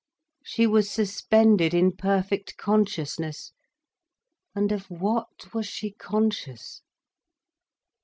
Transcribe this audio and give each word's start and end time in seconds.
She 0.43 0.65
was 0.65 0.89
suspended 0.89 1.75
in 1.75 1.91
perfect 1.95 2.57
consciousness—and 2.57 4.71
of 4.71 4.89
what 4.89 5.53
was 5.53 5.67
she 5.67 5.91
conscious? 5.91 6.81